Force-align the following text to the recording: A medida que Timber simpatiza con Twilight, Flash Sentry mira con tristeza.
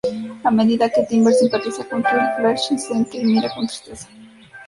A 0.47 0.49
medida 0.59 0.89
que 0.93 1.05
Timber 1.07 1.31
simpatiza 1.35 1.83
con 1.89 1.99
Twilight, 2.01 2.35
Flash 2.37 2.65
Sentry 2.85 3.23
mira 3.31 3.49
con 3.55 3.63
tristeza. 3.69 4.07